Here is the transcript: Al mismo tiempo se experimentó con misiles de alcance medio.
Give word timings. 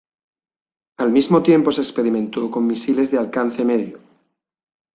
Al 0.97 1.11
mismo 1.11 1.43
tiempo 1.43 1.71
se 1.71 1.81
experimentó 1.81 2.49
con 2.49 2.65
misiles 2.65 3.11
de 3.11 3.19
alcance 3.19 3.63
medio. 3.63 3.99